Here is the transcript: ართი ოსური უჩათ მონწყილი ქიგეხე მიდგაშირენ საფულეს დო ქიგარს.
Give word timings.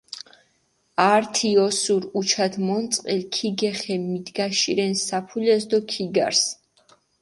ართი 1.13 1.49
ოსური 1.65 2.07
უჩათ 2.19 2.53
მონწყილი 2.65 3.25
ქიგეხე 3.35 3.95
მიდგაშირენ 4.09 4.93
საფულეს 5.07 5.63
დო 5.69 5.79
ქიგარს. 5.91 6.43